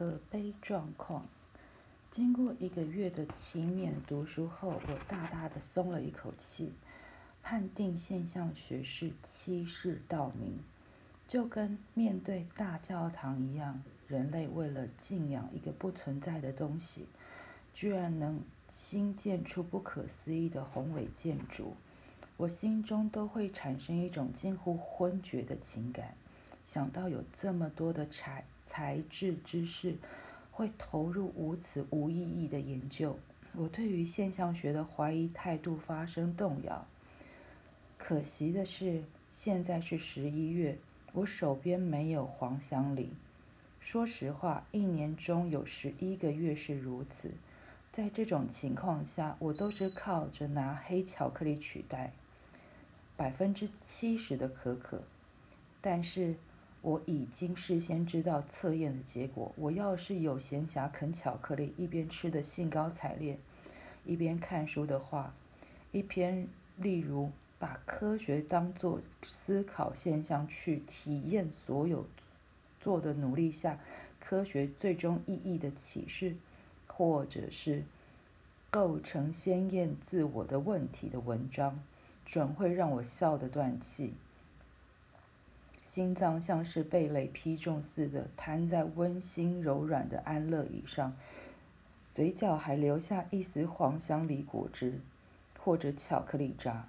[0.00, 1.26] 可悲状况。
[2.10, 6.72] 经过一个月的勤勉读书后，我大大的松了一口气，
[7.42, 10.58] 判定现象学是欺世盗名，
[11.28, 13.82] 就跟面对大教堂一样。
[14.08, 17.04] 人类为了敬仰一个不存在的东西，
[17.74, 21.76] 居然能新建出不可思议的宏伟建筑，
[22.38, 26.14] 我心中都会产生一种近乎昏厥的情感。
[26.64, 29.96] 想到有这么多的才才智之士
[30.52, 33.18] 会投入无此无意义的研究，
[33.56, 36.86] 我对于现象学的怀疑态度发生动摇。
[37.98, 39.02] 可惜的是，
[39.32, 40.78] 现在是十一月，
[41.12, 43.10] 我手边没有黄香梨。
[43.80, 47.32] 说实话，一年中有十一个月是如此。
[47.92, 52.12] 在这种情况下，我都是靠着拿黑巧克力取代
[53.16, 55.02] 百分之七十的可可。
[55.80, 56.36] 但是
[56.82, 59.52] 我已经事先知道测验的结果。
[59.56, 63.38] 我要是有闲暇啃巧克力，一边吃的兴高采烈，
[64.04, 65.34] 一边看书的话，
[65.92, 72.06] 一篇例如把科学当作思考现象去体验所有。
[72.80, 73.78] 做的努力下，
[74.18, 76.34] 科学最终意义的启示，
[76.86, 77.84] 或者是
[78.70, 81.78] 构成鲜艳自我的问题的文章，
[82.24, 84.14] 准会让我笑得断气。
[85.90, 91.16] 心脏像是被雷劈中似的瘫在温馨柔软的安乐椅上，
[92.12, 95.00] 嘴角还留下一丝黄香梨果汁，
[95.58, 96.86] 或者巧克力渣。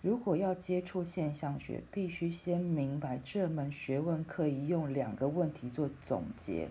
[0.00, 6.70] 如果要接触现象学，必须先明白这门学问可以用两个问题做总结：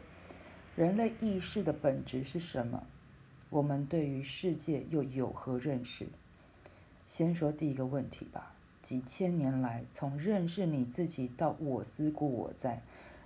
[0.76, 2.88] 人类意识的本质是什么？
[3.52, 6.08] 我们对于世界又有何认识？
[7.08, 8.56] 先说第一个问题吧。
[8.84, 12.82] 几千年来，从认识你自己到我思故我在，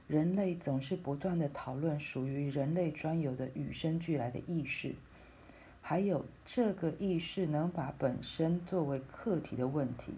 [0.07, 4.95] 人类总是不断的讨论属于人类专有的与生俱来的意识。
[5.81, 10.13] 还有这个意识能把本身作为客体的问题。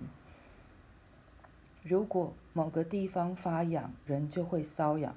[1.83, 5.15] 如果某个地方发痒，人就会瘙痒，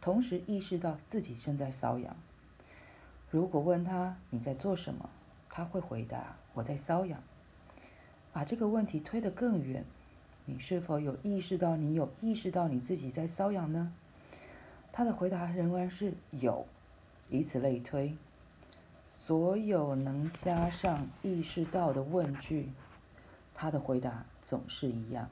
[0.00, 2.16] 同时意识到自己正在瘙痒。
[3.30, 5.10] 如果问他你在做什么，
[5.48, 7.20] 他会回答我在瘙痒。
[8.32, 9.84] 把这个问题推得更远，
[10.44, 13.92] 你是否有意识到你有意识到你自己在瘙痒呢？
[14.92, 16.66] 他的回答仍然是有，
[17.28, 18.16] 以此类推。
[19.06, 22.70] 所有能加上意识到的问句，
[23.54, 25.28] 他的回答总是一样。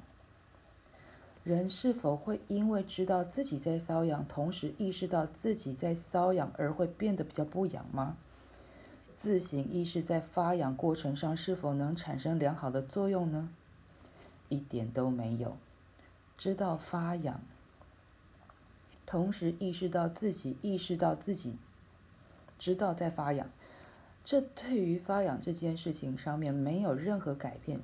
[1.44, 8.16] 人是否会因为知道自己在瘙痒，同时意识到自己在瘙痒而会变得比较不痒吗？
[9.18, 13.48] 自省意识在发痒过程上是否能产生良好的作用呢？
[14.48, 15.56] 一点都没有。
[16.38, 17.40] 知道发痒，
[19.04, 21.56] 同时意识到自己意识到自己
[22.60, 23.50] 知道在发痒。
[24.24, 27.80] 这对于发痒这件事情上面没有任何改变，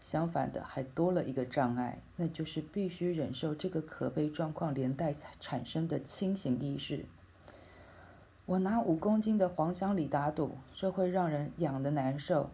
[0.00, 7.04] 相反的还多了一个障碍，那就是必须忍受这个可悲状况连带产生的清醒意识。
[8.50, 12.50] 我拿五公斤的黄香里打赌，这会让人痒的难受，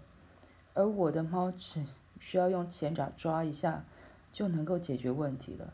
[0.74, 1.86] 而我的猫只
[2.20, 3.82] 需要用前爪抓一下
[4.30, 5.72] 就能够解决问题了。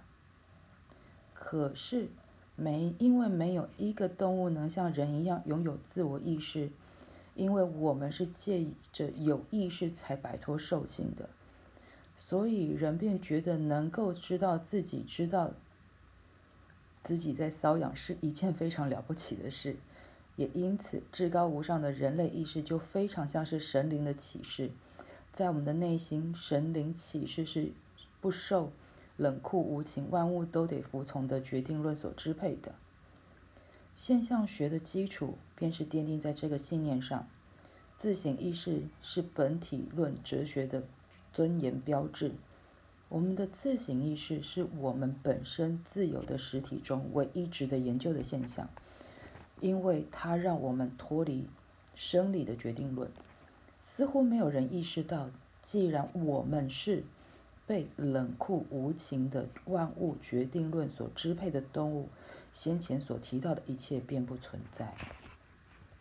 [1.34, 2.08] 可是
[2.54, 6.70] 没，因为没有一个动物能像人一样拥有自我意识。
[7.34, 11.28] 因为我们是借着有意识才摆脱兽性的，
[12.16, 15.50] 所以人便觉得能够知道自己知道
[17.02, 19.76] 自己在瘙痒是一件非常了不起的事，
[20.36, 24.70] 也因此至高无上的人类意识就非常像是神灵的启示，
[25.32, 27.72] 在我们的内心，神灵启示是
[28.20, 28.72] 不受
[29.16, 32.74] 冷酷无情、万物都得服从的决定论所支配的。
[33.94, 37.28] 现象学的基础便是奠定在这个信念上。
[37.98, 40.82] 自省意识是本体论哲学的
[41.32, 42.32] 尊严标志。
[43.08, 48.68] 我们的自省意识是我们本身自有的实体中唯一值得研究的现象，
[49.62, 51.46] 因为它让我们脱离
[51.94, 53.08] 生理的决定论。
[53.86, 55.30] 似乎没有人意识到，
[55.64, 57.04] 既然我们是
[57.66, 62.08] 被冷酷无情的万物决定论所支配的动物。
[62.52, 64.94] 先前所提到的一切便不存在。